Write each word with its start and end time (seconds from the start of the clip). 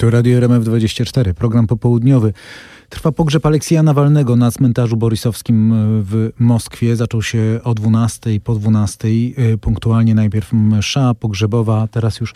To 0.00 0.10
Radio 0.10 0.40
RMF24, 0.40 1.34
program 1.34 1.66
popołudniowy. 1.66 2.32
Trwa 2.88 3.12
pogrzeb 3.12 3.46
Aleksija 3.46 3.82
Nawalnego 3.82 4.36
na 4.36 4.50
cmentarzu 4.50 4.96
borysowskim 4.96 5.74
w 6.02 6.30
Moskwie. 6.38 6.96
Zaczął 6.96 7.22
się 7.22 7.60
o 7.64 7.74
12, 7.74 8.40
po 8.40 8.54
12. 8.54 9.08
Punktualnie 9.60 10.14
najpierw 10.14 10.52
msza 10.52 11.14
pogrzebowa, 11.14 11.88
teraz 11.90 12.20
już 12.20 12.34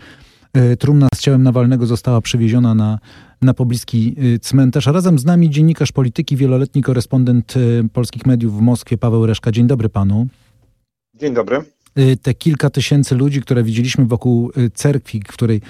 e, 0.53 0.77
trumna 0.77 1.09
z 1.15 1.21
ciałem 1.21 1.43
Nawalnego 1.43 1.87
została 1.87 2.21
przywieziona 2.21 2.75
na, 2.75 2.99
na 3.43 3.55
pobliski 3.55 4.15
e, 4.35 4.39
cmentarz. 4.39 4.89
A 4.89 4.93
razem 4.93 5.19
z 5.19 5.25
nami 5.25 5.51
dziennikarz 5.51 5.93
polityki, 5.93 6.37
wieloletni 6.37 6.83
korespondent 6.83 7.55
e, 7.57 7.89
polskich 7.89 8.27
mediów 8.27 8.59
w 8.59 8.61
Moskwie, 8.61 8.99
Paweł 8.99 9.27
Reszka. 9.27 9.53
Dzień 9.53 9.67
dobry 9.67 9.89
panu. 9.89 10.27
Dzień 11.15 11.35
dobry. 11.35 11.59
Te 12.23 12.35
kilka 12.35 12.71
tysięcy 12.71 13.15
ludzi, 13.15 13.43
które 13.43 13.63
widzieliśmy 13.63 14.07
wokół 14.07 14.53
cerkwi, 14.75 15.23
w 15.29 15.33
której 15.33 15.61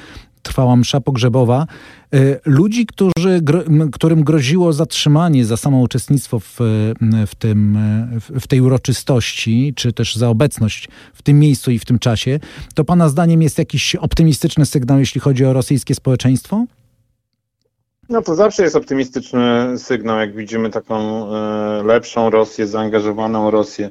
trwała 0.43 0.77
msza 0.77 1.01
pogrzebowa. 1.01 1.67
E, 2.15 2.19
ludzi, 2.45 2.87
którzy, 2.87 3.41
którym 3.93 4.25
groziło 4.25 4.73
zatrzymanie 4.73 5.45
za 5.45 5.57
samo 5.57 5.81
uczestnictwo 5.81 6.41
w, 6.41 6.57
w, 7.27 7.35
tym, 7.39 7.79
w 8.41 8.47
tej 8.47 8.61
uroczystości, 8.61 9.73
czy 9.77 9.93
też 9.93 10.17
za 10.17 10.29
obecność 10.29 10.89
w 11.15 11.23
tym 11.23 11.39
miejscu 11.39 11.71
i 11.71 11.79
w 11.79 11.85
tym 11.85 11.99
czasie, 11.99 12.41
to 12.75 12.85
Pana 12.85 13.09
zdaniem 13.09 13.43
jest 13.43 13.59
jakiś 13.59 13.95
optymistyczny 13.95 14.67
sygnał, 14.67 14.99
jeśli 14.99 15.21
chodzi 15.21 15.45
o 15.45 15.53
rosyjskie 15.53 15.95
społeczeństwo? 15.95 16.65
No 18.09 18.23
to 18.23 18.35
zawsze 18.35 18.63
jest 18.63 18.77
optymistyczny 18.77 19.75
sygnał, 19.79 20.19
jak 20.19 20.37
widzimy 20.37 20.71
taką 20.71 21.27
e, 21.35 21.83
lepszą 21.83 22.31
Rosję, 22.31 22.67
zaangażowaną 22.67 23.51
Rosję 23.51 23.91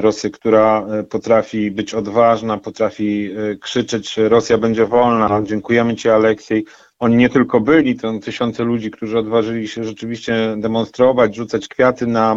Rosję, 0.00 0.30
która 0.30 0.86
e, 0.86 1.02
potrafi 1.02 1.70
być 1.70 1.94
odważna, 1.94 2.58
potrafi 2.58 3.30
e, 3.30 3.56
krzyczeć 3.56 4.16
Rosja 4.16 4.58
będzie 4.58 4.86
wolna. 4.86 5.42
Dziękujemy 5.42 5.96
Ci 5.96 6.08
Aleksiej. 6.08 6.64
Oni 6.98 7.16
nie 7.16 7.28
tylko 7.28 7.60
byli, 7.60 7.96
to 7.96 8.18
tysiące 8.18 8.64
ludzi, 8.64 8.90
którzy 8.90 9.18
odważyli 9.18 9.68
się 9.68 9.84
rzeczywiście 9.84 10.54
demonstrować, 10.56 11.36
rzucać 11.36 11.68
kwiaty 11.68 12.06
na 12.06 12.36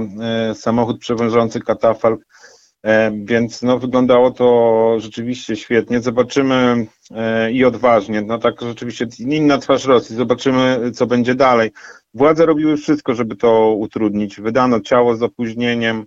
samochód 0.53 0.99
przewożący 0.99 1.59
katafalk, 1.59 2.21
więc 3.23 3.61
no, 3.61 3.79
wyglądało 3.79 4.31
to 4.31 4.95
rzeczywiście 4.99 5.55
świetnie. 5.55 6.01
Zobaczymy 6.01 6.87
i 7.51 7.65
odważnie, 7.65 8.21
no 8.21 8.37
tak 8.37 8.61
rzeczywiście 8.61 9.07
inna 9.19 9.57
twarz 9.57 9.85
Rosji, 9.85 10.15
zobaczymy 10.15 10.91
co 10.93 11.07
będzie 11.07 11.35
dalej. 11.35 11.71
Władze 12.13 12.45
robiły 12.45 12.77
wszystko, 12.77 13.15
żeby 13.15 13.35
to 13.35 13.75
utrudnić. 13.75 14.41
Wydano 14.41 14.79
ciało 14.79 15.15
z 15.15 15.23
opóźnieniem, 15.23 16.05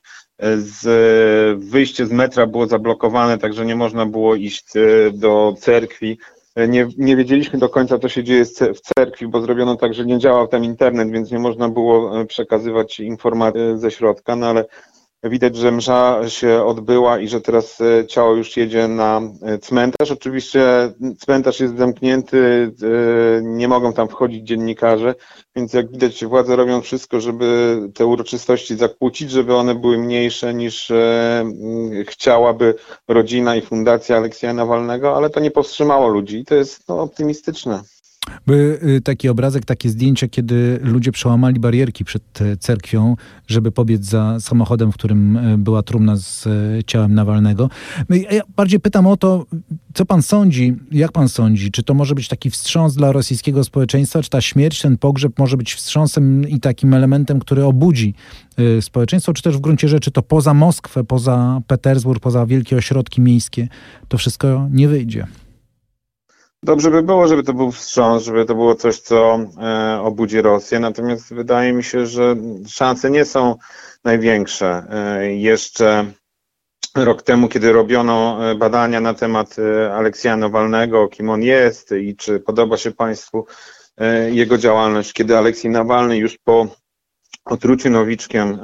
z, 0.56 1.64
wyjście 1.64 2.06
z 2.06 2.12
metra 2.12 2.46
było 2.46 2.66
zablokowane, 2.66 3.38
także 3.38 3.66
nie 3.66 3.76
można 3.76 4.06
było 4.06 4.34
iść 4.34 4.76
e, 4.76 5.10
do 5.12 5.54
cerkwi. 5.58 6.18
E, 6.54 6.68
nie, 6.68 6.88
nie 6.98 7.16
wiedzieliśmy 7.16 7.58
do 7.58 7.68
końca, 7.68 7.98
co 7.98 8.08
się 8.08 8.24
dzieje 8.24 8.44
w 8.74 8.80
cerkwi, 8.80 9.26
bo 9.26 9.40
zrobiono 9.40 9.76
tak, 9.76 9.94
że 9.94 10.06
nie 10.06 10.18
działał 10.18 10.48
tam 10.48 10.64
internet, 10.64 11.10
więc 11.10 11.30
nie 11.30 11.38
można 11.38 11.68
było 11.68 12.20
e, 12.20 12.26
przekazywać 12.26 13.00
informacji 13.00 13.60
ze 13.74 13.90
środka, 13.90 14.36
no 14.36 14.46
ale 14.46 14.64
Widać, 15.24 15.56
że 15.56 15.72
msza 15.72 16.28
się 16.28 16.64
odbyła 16.64 17.18
i 17.18 17.28
że 17.28 17.40
teraz 17.40 17.80
e, 17.80 18.06
ciało 18.06 18.34
już 18.34 18.56
jedzie 18.56 18.88
na 18.88 19.20
e, 19.42 19.58
cmentarz. 19.58 20.10
Oczywiście 20.10 20.92
cmentarz 21.18 21.60
jest 21.60 21.78
zamknięty, 21.78 22.72
e, 22.82 23.42
nie 23.42 23.68
mogą 23.68 23.92
tam 23.92 24.08
wchodzić 24.08 24.46
dziennikarze, 24.46 25.14
więc 25.56 25.72
jak 25.72 25.90
widać 25.90 26.24
władze 26.24 26.56
robią 26.56 26.80
wszystko, 26.80 27.20
żeby 27.20 27.78
te 27.94 28.06
uroczystości 28.06 28.76
zakłócić, 28.76 29.30
żeby 29.30 29.54
one 29.54 29.74
były 29.74 29.98
mniejsze 29.98 30.54
niż 30.54 30.92
chciałaby 32.06 32.74
rodzina 33.08 33.56
i 33.56 33.62
fundacja 33.62 34.16
Aleksja 34.16 34.52
Nawalnego, 34.52 35.16
ale 35.16 35.30
to 35.30 35.40
nie 35.40 35.50
powstrzymało 35.50 36.08
ludzi 36.08 36.38
i 36.38 36.44
to 36.44 36.54
jest 36.54 36.88
no, 36.88 37.00
optymistyczne. 37.00 37.82
By 38.46 38.78
y, 38.96 39.00
taki 39.00 39.28
obrazek, 39.28 39.64
takie 39.64 39.88
zdjęcia, 39.88 40.28
kiedy 40.28 40.78
ludzie 40.82 41.12
przełamali 41.12 41.60
barierki 41.60 42.04
przed 42.04 42.40
e, 42.40 42.56
cerkwią, 42.56 43.16
żeby 43.46 43.72
pobiec 43.72 44.04
za 44.04 44.40
samochodem, 44.40 44.92
w 44.92 44.94
którym 44.94 45.36
e, 45.36 45.58
była 45.58 45.82
trumna 45.82 46.16
z 46.16 46.46
e, 46.46 46.50
ciałem 46.86 47.14
Nawalnego. 47.14 47.70
Ja 48.10 48.42
bardziej 48.56 48.80
pytam 48.80 49.06
o 49.06 49.16
to, 49.16 49.46
co 49.94 50.06
pan 50.06 50.22
sądzi, 50.22 50.74
jak 50.92 51.12
pan 51.12 51.28
sądzi, 51.28 51.70
czy 51.70 51.82
to 51.82 51.94
może 51.94 52.14
być 52.14 52.28
taki 52.28 52.50
wstrząs 52.50 52.94
dla 52.94 53.12
rosyjskiego 53.12 53.64
społeczeństwa, 53.64 54.22
czy 54.22 54.30
ta 54.30 54.40
śmierć, 54.40 54.82
ten 54.82 54.98
pogrzeb 54.98 55.38
może 55.38 55.56
być 55.56 55.74
wstrząsem 55.74 56.48
i 56.48 56.60
takim 56.60 56.94
elementem, 56.94 57.40
który 57.40 57.64
obudzi 57.64 58.14
społeczeństwo, 58.80 59.32
czy 59.32 59.42
też 59.42 59.56
w 59.56 59.60
gruncie 59.60 59.88
rzeczy 59.88 60.10
to 60.10 60.22
poza 60.22 60.54
Moskwę, 60.54 61.04
poza 61.04 61.60
Petersburg, 61.66 62.22
poza 62.22 62.46
wielkie 62.46 62.76
ośrodki 62.76 63.20
miejskie, 63.20 63.68
to 64.08 64.18
wszystko 64.18 64.68
nie 64.70 64.88
wyjdzie. 64.88 65.26
Dobrze 66.64 66.90
by 66.90 67.02
było, 67.02 67.28
żeby 67.28 67.42
to 67.42 67.54
był 67.54 67.72
wstrząs, 67.72 68.24
żeby 68.24 68.44
to 68.44 68.54
było 68.54 68.74
coś, 68.74 69.00
co 69.00 69.38
e, 69.62 70.00
obudzi 70.02 70.42
Rosję, 70.42 70.80
natomiast 70.80 71.34
wydaje 71.34 71.72
mi 71.72 71.84
się, 71.84 72.06
że 72.06 72.36
szanse 72.68 73.10
nie 73.10 73.24
są 73.24 73.56
największe. 74.04 74.86
E, 74.90 75.32
jeszcze 75.32 76.04
rok 76.94 77.22
temu, 77.22 77.48
kiedy 77.48 77.72
robiono 77.72 78.50
e, 78.50 78.54
badania 78.54 79.00
na 79.00 79.14
temat 79.14 79.56
Aleksja 79.92 80.36
Nawalnego, 80.36 81.08
kim 81.08 81.30
on 81.30 81.42
jest 81.42 81.92
i 81.92 82.16
czy 82.16 82.40
podoba 82.40 82.76
się 82.76 82.90
Państwu 82.90 83.46
jego 84.30 84.58
działalność, 84.58 85.12
kiedy 85.12 85.38
Aleksiej 85.38 85.70
Nawalny 85.70 86.16
już 86.16 86.38
po 86.38 86.66
otruciu 87.44 87.90
nowiczkiem, 87.90 88.58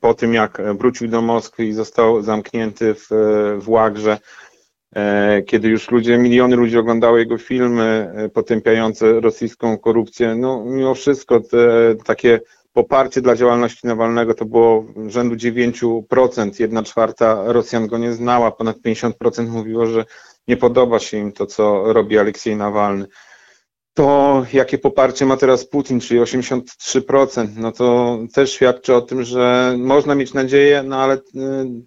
po 0.00 0.14
tym 0.14 0.34
jak 0.34 0.62
wrócił 0.78 1.08
do 1.08 1.22
Moskwy 1.22 1.64
i 1.64 1.72
został 1.72 2.22
zamknięty 2.22 2.94
w, 2.94 3.08
w 3.60 3.68
Łagrze, 3.68 4.18
kiedy 5.46 5.68
już 5.68 5.90
ludzie, 5.90 6.18
miliony 6.18 6.56
ludzi 6.56 6.78
oglądały 6.78 7.18
jego 7.18 7.38
filmy 7.38 8.12
e, 8.16 8.28
potępiające 8.28 9.20
rosyjską 9.20 9.78
korupcję, 9.78 10.34
no 10.34 10.64
mimo 10.64 10.94
wszystko 10.94 11.40
te, 11.40 11.94
takie 12.04 12.40
poparcie 12.72 13.20
dla 13.20 13.36
działalności 13.36 13.86
Nawalnego 13.86 14.34
to 14.34 14.44
było 14.44 14.84
rzędu 15.06 15.34
9%, 15.34 16.60
jedna 16.60 16.82
czwarta 16.82 17.42
Rosjan 17.46 17.86
go 17.86 17.98
nie 17.98 18.12
znała, 18.12 18.50
ponad 18.50 18.76
50% 18.76 19.48
mówiło, 19.48 19.86
że 19.86 20.04
nie 20.48 20.56
podoba 20.56 20.98
się 20.98 21.16
im 21.16 21.32
to, 21.32 21.46
co 21.46 21.92
robi 21.92 22.18
Aleksiej 22.18 22.56
Nawalny 22.56 23.06
to 23.96 24.44
jakie 24.52 24.78
poparcie 24.78 25.26
ma 25.26 25.36
teraz 25.36 25.64
Putin, 25.64 26.00
czyli 26.00 26.20
83%, 26.20 27.48
no 27.56 27.72
to 27.72 28.18
też 28.34 28.52
świadczy 28.52 28.94
o 28.94 29.00
tym, 29.00 29.22
że 29.24 29.74
można 29.78 30.14
mieć 30.14 30.34
nadzieję, 30.34 30.82
no 30.82 30.96
ale 30.96 31.14
y, 31.14 31.20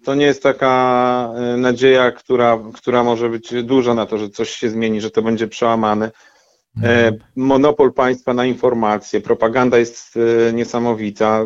to 0.04 0.14
nie 0.14 0.26
jest 0.26 0.42
taka 0.42 1.32
y, 1.54 1.56
nadzieja, 1.56 2.12
która, 2.12 2.58
która 2.74 3.04
może 3.04 3.28
być 3.28 3.62
duża 3.62 3.94
na 3.94 4.06
to, 4.06 4.18
że 4.18 4.28
coś 4.28 4.50
się 4.50 4.70
zmieni, 4.70 5.00
że 5.00 5.10
to 5.10 5.22
będzie 5.22 5.48
przełamane. 5.48 6.10
Mhm. 6.76 7.18
Monopol 7.36 7.92
państwa 7.92 8.34
na 8.34 8.44
informacje, 8.44 9.20
propaganda 9.20 9.78
jest 9.78 10.16
y, 10.16 10.52
niesamowita. 10.52 11.40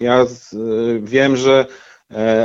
Ja 0.00 0.26
wiem, 1.02 1.36
że 1.36 1.66
E, 1.66 1.66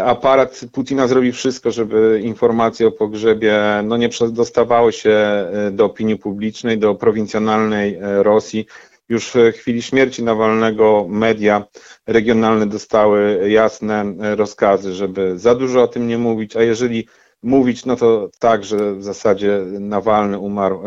aparat 0.05 0.61
Putina 0.71 1.07
zrobi 1.07 1.31
wszystko, 1.31 1.71
żeby 1.71 2.21
informacje 2.23 2.87
o 2.87 2.91
pogrzebie 2.91 3.59
no, 3.83 3.97
nie 3.97 4.09
dostawały 4.31 4.93
się 4.93 5.09
e, 5.09 5.71
do 5.71 5.85
opinii 5.85 6.17
publicznej, 6.17 6.77
do 6.77 6.95
prowincjonalnej 6.95 7.95
e, 7.95 8.23
Rosji. 8.23 8.65
Już 9.09 9.31
w 9.31 9.53
chwili 9.53 9.81
śmierci 9.81 10.23
Nawalnego 10.23 11.05
media 11.09 11.65
regionalne 12.07 12.67
dostały 12.67 13.49
jasne 13.49 14.05
rozkazy, 14.35 14.93
żeby 14.93 15.39
za 15.39 15.55
dużo 15.55 15.83
o 15.83 15.87
tym 15.87 16.07
nie 16.07 16.17
mówić, 16.17 16.55
a 16.55 16.63
jeżeli 16.63 17.07
mówić, 17.43 17.85
no 17.85 17.95
to 17.95 18.29
tak, 18.39 18.63
że 18.63 18.95
w 18.95 19.03
zasadzie 19.03 19.59
Nawalny 19.79 20.39
umarł 20.39 20.81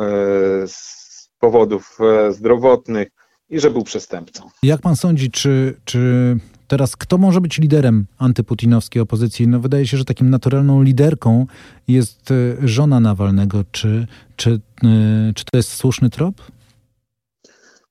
z 0.66 1.28
powodów 1.38 1.98
zdrowotnych 2.30 3.08
i 3.50 3.60
że 3.60 3.70
był 3.70 3.84
przestępcą. 3.84 4.50
Jak 4.62 4.80
pan 4.80 4.96
sądzi, 4.96 5.30
czy, 5.30 5.80
czy 5.84 6.36
Teraz 6.70 6.96
kto 6.96 7.18
może 7.18 7.40
być 7.40 7.58
liderem 7.58 8.06
antyputinowskiej 8.18 9.02
opozycji? 9.02 9.48
No 9.48 9.60
wydaje 9.60 9.86
się, 9.86 9.96
że 9.96 10.04
takim 10.04 10.30
naturalną 10.30 10.82
liderką 10.82 11.46
jest 11.88 12.30
e, 12.30 12.34
żona 12.68 13.00
Nawalnego. 13.00 13.64
Czy, 13.72 14.06
czy, 14.36 14.50
e, 14.84 15.32
czy 15.34 15.44
to 15.44 15.56
jest 15.56 15.72
słuszny 15.72 16.10
trop? 16.10 16.34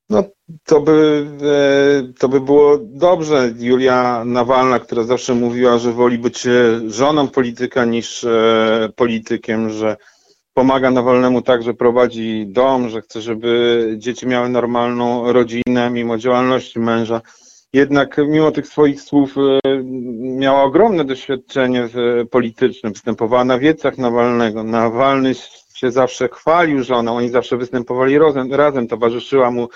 No, 0.09 0.24
to 0.65 0.81
by, 0.81 1.27
e, 1.42 2.13
to 2.19 2.30
by 2.30 2.42
było 2.42 2.77
dobrze. 2.81 3.54
Julia 3.59 4.24
Nawalna, 4.25 4.80
która 4.80 5.04
zawsze 5.04 5.36
mówiła, 5.36 5.77
że 5.77 5.92
woli 5.92 6.18
być 6.18 6.48
żoną 6.88 7.27
polityka 7.27 7.86
niż 7.86 8.25
politykiem, 8.95 9.69
że 9.69 9.98
pomaga 10.54 10.92
Nawalnemu 10.92 11.42
tak, 11.42 11.63
że 11.63 11.74
prowadzi 11.74 12.45
dom, 12.48 12.89
że 12.89 13.01
chce, 13.01 13.21
żeby 13.21 13.95
dzieci 13.98 14.27
miały 14.27 14.50
normalną 14.50 15.33
rodzinę 15.33 15.89
mimo 15.92 16.18
działalności 16.18 16.80
męża 16.80 17.21
jednak 17.74 18.18
mimo 18.18 18.51
tych 18.51 18.68
swoich 18.68 19.01
słów 19.01 19.36
e, 19.38 19.60
miała 20.21 20.63
ogromne 20.63 21.06
doświadczenie 21.06 21.89
polityczne, 22.31 22.89
występowała 22.89 23.45
na 23.45 23.60
wiecach 23.60 23.98
Nawalnego. 23.98 24.63
Nawalny 24.63 25.33
się 25.74 25.92
zawsze 25.92 26.30
chwalił 26.30 26.83
żoną, 26.83 27.18
oni 27.18 27.30
zawsze 27.30 27.57
występowali 27.57 28.19
razem, 28.19 28.54
razem 28.54 28.88
towarzyszyła 28.88 29.51
mu 29.51 29.68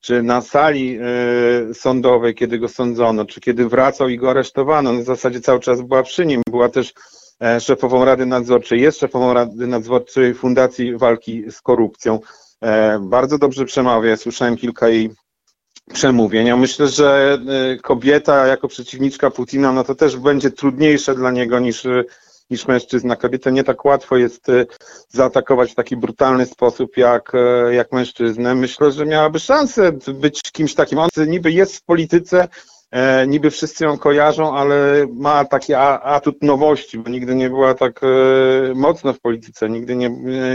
czy 0.00 0.22
na 0.22 0.40
sali 0.40 0.98
e, 0.98 1.74
sądowej, 1.74 2.34
kiedy 2.34 2.58
go 2.58 2.68
sądzono, 2.68 3.24
czy 3.24 3.40
kiedy 3.40 3.68
wracał 3.68 4.08
i 4.08 4.18
go 4.18 4.30
aresztowano. 4.30 4.92
w 4.92 5.04
zasadzie 5.04 5.40
cały 5.40 5.60
czas 5.60 5.82
była 5.82 6.02
przy 6.02 6.26
nim, 6.26 6.42
była 6.50 6.68
też 6.68 6.92
e, 7.42 7.60
szefową 7.60 8.04
Rady 8.04 8.26
Nadzorczej, 8.26 8.80
jest 8.80 8.98
szefową 8.98 9.34
Rady 9.34 9.66
Nadzorczej 9.66 10.34
Fundacji 10.34 10.96
Walki 10.96 11.50
z 11.50 11.60
Korupcją. 11.60 12.20
bardzo 13.00 13.38
dobrze 13.38 13.64
przemawia. 13.64 14.16
Słyszałem 14.16 14.56
kilka 14.56 14.88
jej 14.88 15.10
przemówień. 15.92 16.58
Myślę, 16.58 16.88
że 16.88 17.38
kobieta 17.82 18.46
jako 18.46 18.68
przeciwniczka 18.68 19.30
Putina, 19.30 19.72
no 19.72 19.84
to 19.84 19.94
też 19.94 20.16
będzie 20.16 20.50
trudniejsze 20.50 21.14
dla 21.14 21.30
niego 21.30 21.58
niż 21.58 21.86
niż 22.50 22.68
mężczyzna. 22.68 23.16
Kobietę 23.16 23.52
nie 23.52 23.64
tak 23.64 23.84
łatwo 23.84 24.16
jest 24.16 24.48
y, 24.48 24.66
zaatakować 25.08 25.72
w 25.72 25.74
taki 25.74 25.96
brutalny 25.96 26.46
sposób 26.46 26.96
jak, 26.96 27.32
jak 27.70 27.92
mężczyznę. 27.92 28.54
Myślę, 28.54 28.92
że 28.92 29.06
miałaby 29.06 29.40
szansę 29.40 29.92
być 30.14 30.40
kimś 30.52 30.74
takim. 30.74 30.98
On 30.98 31.08
niby 31.26 31.52
jest 31.52 31.76
w 31.76 31.82
polityce, 31.82 32.48
e, 32.90 33.26
niby 33.26 33.50
wszyscy 33.50 33.84
ją 33.84 33.98
kojarzą, 33.98 34.56
ale 34.56 35.06
ma 35.12 35.44
taki 35.44 35.74
atut 35.74 36.42
nowości, 36.42 36.98
bo 36.98 37.10
nigdy 37.10 37.34
nie 37.34 37.50
była 37.50 37.74
tak 37.74 38.00
e, 38.02 38.74
mocno 38.74 39.12
w 39.12 39.20
polityce, 39.20 39.70
nigdy 39.70 39.96
nie, 39.96 40.10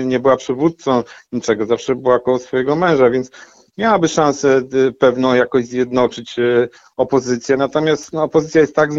nie 0.05 0.19
była 0.19 0.37
przywódcą 0.37 1.03
niczego, 1.31 1.65
zawsze 1.65 1.95
była 1.95 2.19
koło 2.19 2.39
swojego 2.39 2.75
męża, 2.75 3.09
więc 3.09 3.31
miałaby 3.77 4.07
szansę 4.07 4.61
pewną 4.99 5.33
jakoś 5.33 5.65
zjednoczyć 5.65 6.35
opozycję. 6.97 7.57
Natomiast 7.57 8.13
no, 8.13 8.23
opozycja 8.23 8.61
jest 8.61 8.75
tak 8.75 8.89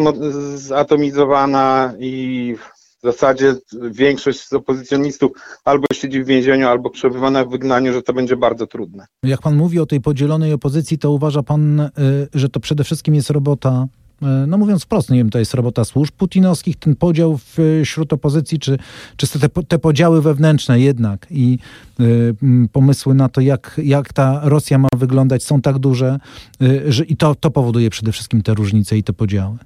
zatomizowana 0.55 1.95
i 1.99 2.57
w 2.99 3.03
zasadzie 3.03 3.55
większość 3.91 4.49
z 4.49 4.53
opozycjonistów 4.53 5.31
albo 5.65 5.87
siedzi 5.93 6.23
w 6.23 6.27
więzieniu, 6.27 6.69
albo 6.69 6.91
przebywa 6.91 7.45
w 7.45 7.51
wygnaniu, 7.51 7.93
że 7.93 8.03
to 8.03 8.13
będzie 8.13 8.37
bardzo 8.37 8.67
trudne. 8.67 9.07
Jak 9.23 9.43
pan 9.43 9.57
mówi 9.57 9.81
o 9.81 9.87
tej 9.87 10.01
podzielonej 10.01 10.53
opozycji, 10.53 10.99
to 10.99 11.11
uważa 11.11 11.43
pan, 11.43 11.81
y, 11.81 11.91
że 12.35 12.49
to 12.49 12.61
przede 12.61 12.85
wszystkim 12.85 13.15
jest 13.15 13.31
robota 13.31 13.87
y, 14.03 14.06
no 14.47 14.59
mówiąc 14.59 14.85
wprost, 14.85 15.11
nie 15.11 15.19
wiem, 15.19 15.31
to 15.31 15.39
jest 15.39 15.55
robota 15.55 15.85
służb 15.85 16.15
putinowskich, 16.15 16.77
ten 16.77 16.97
podział 16.97 17.39
wśród 17.83 18.13
opozycji, 18.13 18.59
czy, 18.59 18.79
czy 19.17 19.39
te, 19.39 19.49
te 19.49 19.79
podziały 19.79 20.23
wewnętrzne 20.23 20.81
jednak 20.81 21.27
i 21.31 21.59
y, 22.01 22.35
pomysły 22.73 23.15
na 23.15 23.29
to, 23.29 23.41
jak, 23.41 23.81
jak 23.85 24.13
ta 24.13 24.41
Rosja 24.45 24.79
ma 24.79 24.89
wyglądać, 24.97 25.45
są 25.45 25.61
tak 25.61 25.79
duże, 25.79 26.19
y, 26.63 26.93
że 26.93 27.05
i 27.05 27.17
to, 27.17 27.35
to 27.35 27.51
powoduje 27.51 27.91
przede 27.91 28.13
wszystkim 28.13 28.43
te 28.43 28.55
różnice 28.55 28.97
i 28.97 29.03
te 29.03 29.13
podziały. 29.13 29.57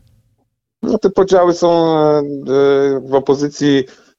No, 0.83 0.99
te 0.99 1.11
podziały 1.11 1.55
są 1.55 1.99
e, 1.99 2.19
e, 2.19 2.23
w 3.01 3.15
opozycji 3.15 3.79
e, 3.79 4.10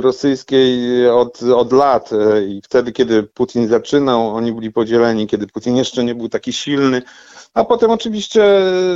rosyjskiej 0.00 0.78
od, 1.08 1.42
od 1.42 1.72
lat. 1.72 2.10
I 2.48 2.60
wtedy, 2.64 2.92
kiedy 2.92 3.22
Putin 3.22 3.68
zaczynał, 3.68 4.28
oni 4.28 4.52
byli 4.52 4.72
podzieleni, 4.72 5.26
kiedy 5.26 5.46
Putin 5.46 5.76
jeszcze 5.76 6.04
nie 6.04 6.14
był 6.14 6.28
taki 6.28 6.52
silny, 6.52 7.02
a 7.54 7.64
potem 7.64 7.90
oczywiście 7.90 8.42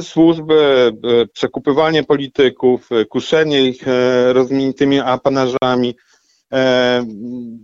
służby, 0.02 0.92
przekupywanie 1.32 2.04
polityków, 2.04 2.88
kuszenie 3.08 3.68
ich 3.68 3.82
rozmainitymi 4.32 5.00
apanażami, 5.00 5.96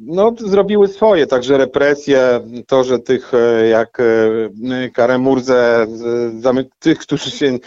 no, 0.07 0.35
zrobiły 0.39 0.89
swoje, 0.89 1.27
także 1.27 1.59
represje, 1.59 2.41
to, 2.67 2.85
że 2.85 2.99
tych 2.99 3.33
jak 3.71 4.03
Karemurze, 4.95 5.87
tych, 6.79 6.99
którzy 6.99 7.31
się 7.31 7.59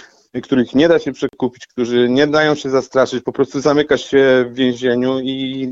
których 0.42 0.76
nie 0.76 0.88
da 0.88 1.00
się 1.00 1.12
przekupić, 1.12 1.68
którzy 1.68 2.10
nie 2.10 2.28
dają 2.28 2.56
się 2.56 2.70
zastraszyć, 2.70 3.24
po 3.24 3.32
prostu 3.32 3.62
zamyka 3.62 3.98
się 3.98 4.46
w 4.50 4.54
więzieniu 4.54 5.20
i 5.20 5.68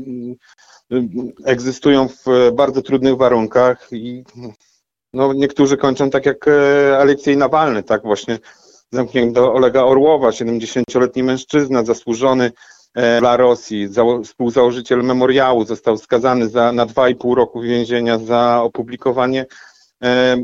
y, 0.92 1.06
egzystują 1.44 2.08
w 2.08 2.52
bardzo 2.52 2.82
trudnych 2.82 3.16
warunkach 3.16 3.88
i 3.92 4.24
no, 5.12 5.32
niektórzy 5.32 5.76
kończą 5.76 6.10
tak 6.10 6.26
jak 6.26 6.48
e, 6.48 6.98
Aleksiej 6.98 7.36
Nawalny, 7.36 7.82
tak 7.82 8.02
właśnie 8.02 8.38
zamknięto 8.90 9.54
Olega 9.54 9.82
Orłowa, 9.82 10.30
70-letni 10.30 11.22
mężczyzna, 11.22 11.84
zasłużony 11.84 12.52
e, 12.94 13.20
dla 13.20 13.36
Rosji, 13.36 13.88
współzałożyciel 14.24 15.02
memoriału, 15.02 15.64
został 15.64 15.96
skazany 15.96 16.48
za, 16.48 16.72
na 16.72 16.86
2,5 16.86 17.34
roku 17.34 17.60
więzienia 17.60 18.18
za 18.18 18.62
opublikowanie 18.62 19.46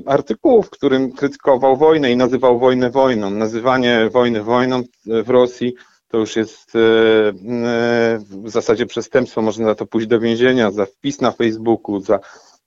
artykułu, 0.06 0.62
w 0.62 0.70
którym 0.70 1.12
krytykował 1.12 1.76
wojnę 1.76 2.12
i 2.12 2.16
nazywał 2.16 2.58
wojnę 2.58 2.90
wojną. 2.90 3.31
Nazywanie 3.31 4.08
wojny 4.12 4.43
wojną 4.43 4.82
w 5.06 5.31
Rosji 5.31 5.75
to 6.08 6.19
już 6.19 6.37
jest 6.37 6.76
e, 6.76 6.78
e, 6.78 8.19
w 8.44 8.50
zasadzie 8.50 8.87
przestępstwo. 8.87 9.43
Można 9.43 9.66
za 9.66 9.75
to 9.75 9.87
pójść 9.87 10.06
do 10.06 10.20
więzienia, 10.20 10.70
za 10.70 10.87
wpis 10.87 11.20
na 11.20 11.32
Facebooku, 11.32 12.00
za 12.00 12.20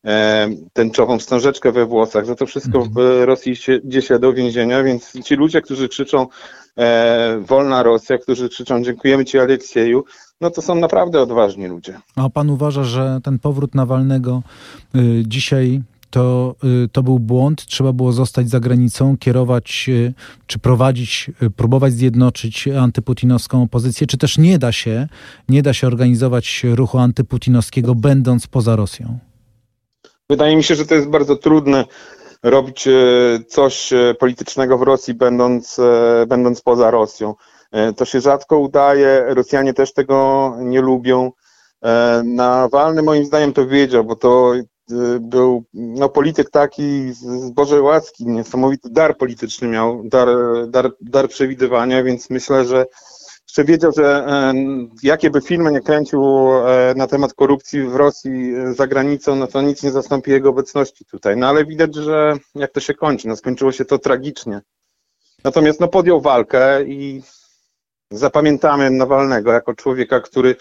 e, 0.05 0.49
tęczową 0.73 1.19
wstążeczkę 1.19 1.71
we 1.71 1.85
włosach. 1.85 2.25
Za 2.25 2.35
to 2.35 2.45
wszystko 2.45 2.81
w 2.81 2.87
mhm. 2.87 3.23
Rosji 3.23 3.55
się, 3.55 3.75
idzie 3.75 4.01
się 4.01 4.19
do 4.19 4.33
więzienia, 4.33 4.83
więc 4.83 5.23
ci 5.23 5.35
ludzie, 5.35 5.61
którzy 5.61 5.89
krzyczą 5.89 6.27
wolna 7.39 7.83
Rosja, 7.83 8.17
którzy 8.17 8.49
krzyczą 8.49 8.83
dziękujemy 8.83 9.25
Ci 9.25 9.39
Aleksieju, 9.39 10.03
no 10.41 10.49
to 10.49 10.61
są 10.61 10.75
naprawdę 10.75 11.21
odważni 11.21 11.67
ludzie. 11.67 11.99
A 12.15 12.29
pan 12.29 12.49
uważa, 12.49 12.83
że 12.83 13.19
ten 13.23 13.39
powrót 13.39 13.75
Nawalnego 13.75 14.41
y, 14.95 15.23
dzisiaj 15.27 15.81
to, 16.11 16.55
y, 16.85 16.89
to 16.89 17.03
był 17.03 17.19
błąd. 17.19 17.65
Trzeba 17.65 17.93
było 17.93 18.11
zostać 18.11 18.49
za 18.49 18.59
granicą, 18.59 19.17
kierować 19.17 19.85
y, 19.89 20.13
czy 20.47 20.59
prowadzić, 20.59 21.31
y, 21.43 21.49
próbować 21.49 21.93
zjednoczyć 21.93 22.67
antyputinowską 22.67 23.63
opozycję, 23.63 24.07
czy 24.07 24.17
też 24.17 24.37
nie 24.37 24.59
da 24.59 24.71
się, 24.71 25.07
nie 25.49 25.61
da 25.61 25.73
się 25.73 25.87
organizować 25.87 26.63
ruchu 26.75 26.97
antyputinowskiego, 26.97 27.95
będąc 27.95 28.47
poza 28.47 28.75
Rosją? 28.75 29.19
Wydaje 30.29 30.55
mi 30.55 30.63
się, 30.63 30.75
że 30.75 30.85
to 30.85 30.95
jest 30.95 31.07
bardzo 31.07 31.35
trudne 31.35 31.85
robić 32.43 32.87
coś 33.47 33.89
politycznego 34.19 34.77
w 34.77 34.81
Rosji, 34.81 35.13
będąc, 35.13 35.77
będąc 36.27 36.61
poza 36.61 36.91
Rosją. 36.91 37.35
To 37.97 38.05
się 38.05 38.21
rzadko 38.21 38.59
udaje, 38.59 39.25
Rosjanie 39.27 39.73
też 39.73 39.93
tego 39.93 40.55
nie 40.59 40.81
lubią. 40.81 41.31
Nawalny 42.23 43.01
moim 43.01 43.25
zdaniem 43.25 43.53
to 43.53 43.67
wiedział, 43.67 44.03
bo 44.03 44.15
to 44.15 44.53
był 45.19 45.63
no, 45.73 46.09
polityk 46.09 46.49
taki 46.49 47.13
z 47.13 47.49
Bożej 47.49 47.81
łaski, 47.81 48.25
niesamowity 48.25 48.89
dar 48.89 49.17
polityczny 49.17 49.67
miał, 49.67 50.01
dar, 50.03 50.27
dar, 50.67 50.91
dar 51.01 51.29
przewidywania, 51.29 52.03
więc 52.03 52.29
myślę, 52.29 52.65
że 52.65 52.85
jeszcze 53.51 53.63
wiedział, 53.63 53.91
że 53.97 54.25
e, 54.27 54.53
jakie 55.03 55.29
by 55.29 55.41
filmy 55.41 55.71
nie 55.71 55.81
kręcił 55.81 56.23
e, 56.23 56.93
na 56.95 57.07
temat 57.07 57.33
korupcji 57.33 57.83
w 57.83 57.95
Rosji 57.95 58.55
e, 58.55 58.73
za 58.73 58.87
granicą, 58.87 59.35
no 59.35 59.47
to 59.47 59.61
nic 59.61 59.83
nie 59.83 59.91
zastąpi 59.91 60.31
jego 60.31 60.49
obecności 60.49 61.05
tutaj. 61.05 61.37
No 61.37 61.47
ale 61.47 61.65
widać, 61.65 61.95
że 61.95 62.33
jak 62.55 62.71
to 62.71 62.79
się 62.79 62.93
kończy, 62.93 63.27
no 63.27 63.35
skończyło 63.35 63.71
się 63.71 63.85
to 63.85 63.99
tragicznie. 63.99 64.61
Natomiast 65.43 65.79
no 65.79 65.87
podjął 65.87 66.21
walkę 66.21 66.83
i 66.83 67.21
zapamiętamy 68.11 68.89
Nawalnego 68.89 69.51
jako 69.51 69.73
człowieka, 69.73 70.19
który 70.19 70.55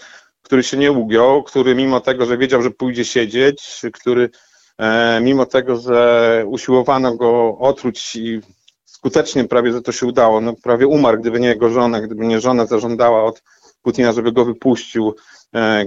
który 0.51 0.63
się 0.63 0.77
nie 0.77 0.91
ugiął, 0.91 1.43
który 1.43 1.75
mimo 1.75 1.99
tego, 1.99 2.25
że 2.25 2.37
wiedział, 2.37 2.61
że 2.61 2.71
pójdzie 2.71 3.05
siedzieć, 3.05 3.81
który 3.93 4.29
e, 4.77 5.19
mimo 5.21 5.45
tego, 5.45 5.79
że 5.79 6.43
usiłowano 6.47 7.15
go 7.15 7.57
otruć 7.57 8.15
i 8.15 8.41
skutecznie 8.85 9.43
prawie, 9.43 9.71
że 9.71 9.81
to 9.81 9.91
się 9.91 10.05
udało, 10.05 10.41
no 10.41 10.53
prawie 10.63 10.87
umarł, 10.87 11.19
gdyby 11.19 11.39
nie 11.39 11.47
jego 11.47 11.69
żona, 11.69 12.01
gdyby 12.01 12.25
nie 12.25 12.39
żona 12.39 12.65
zażądała 12.65 13.23
od 13.23 13.43
Putina, 13.81 14.13
żeby 14.13 14.31
go 14.31 14.45
wypuścił, 14.45 15.15
e, 15.55 15.85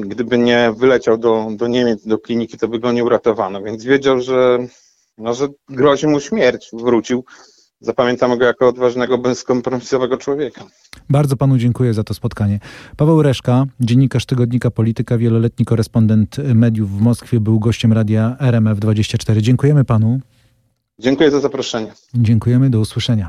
gdyby 0.00 0.38
nie 0.38 0.72
wyleciał 0.76 1.18
do, 1.18 1.48
do 1.50 1.66
Niemiec, 1.68 2.06
do 2.06 2.18
kliniki, 2.18 2.58
to 2.58 2.68
by 2.68 2.78
go 2.78 2.92
nie 2.92 3.04
uratowano, 3.04 3.62
więc 3.62 3.84
wiedział, 3.84 4.20
że, 4.20 4.58
no, 5.18 5.34
że 5.34 5.48
grozi 5.68 6.06
mu 6.06 6.20
śmierć, 6.20 6.70
wrócił 6.72 7.24
zapamiętamy 7.80 8.38
go 8.38 8.44
jako 8.44 8.68
odważnego, 8.68 9.18
bezkompromisowego 9.18 10.16
człowieka. 10.16 10.64
Bardzo 11.10 11.36
panu 11.36 11.58
dziękuję 11.58 11.94
za 11.94 12.04
to 12.04 12.14
spotkanie. 12.14 12.60
Paweł 12.96 13.22
Reszka, 13.22 13.64
dziennikarz 13.80 14.26
tygodnika 14.26 14.70
Polityka, 14.70 15.18
wieloletni 15.18 15.64
korespondent 15.64 16.36
mediów 16.54 16.98
w 16.98 17.00
Moskwie, 17.00 17.40
był 17.40 17.60
gościem 17.60 17.92
radia 17.92 18.36
RMF24. 18.40 19.40
Dziękujemy 19.40 19.84
panu. 19.84 20.20
Dziękuję 20.98 21.30
za 21.30 21.40
zaproszenie. 21.40 21.92
Dziękujemy, 22.14 22.70
do 22.70 22.80
usłyszenia. 22.80 23.28